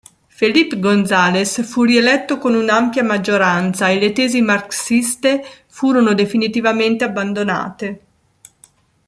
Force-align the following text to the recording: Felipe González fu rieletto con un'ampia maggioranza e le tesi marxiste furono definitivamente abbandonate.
Felipe 0.25 0.79
González 0.79 1.61
fu 1.63 1.83
rieletto 1.83 2.39
con 2.39 2.55
un'ampia 2.55 3.03
maggioranza 3.03 3.89
e 3.89 3.99
le 3.99 4.11
tesi 4.13 4.41
marxiste 4.41 5.43
furono 5.67 6.15
definitivamente 6.15 7.03
abbandonate. 7.03 8.01